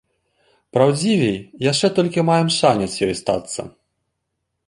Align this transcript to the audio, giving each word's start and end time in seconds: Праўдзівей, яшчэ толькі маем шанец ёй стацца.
Праўдзівей, 0.75 1.35
яшчэ 1.71 1.87
толькі 1.99 2.25
маем 2.31 2.49
шанец 2.59 2.91
ёй 3.09 3.13
стацца. 3.21 3.61